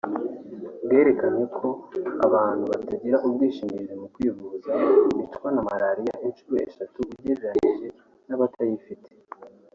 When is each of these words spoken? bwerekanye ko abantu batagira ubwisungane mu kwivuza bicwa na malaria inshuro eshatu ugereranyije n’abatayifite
bwerekanye 0.85 1.45
ko 1.57 1.67
abantu 2.25 2.63
batagira 2.71 3.17
ubwisungane 3.27 3.93
mu 4.01 4.07
kwivuza 4.13 4.71
bicwa 5.17 5.47
na 5.55 5.61
malaria 5.67 6.13
inshuro 6.27 6.55
eshatu 6.67 6.99
ugereranyije 7.13 7.87
n’abatayifite 8.27 9.09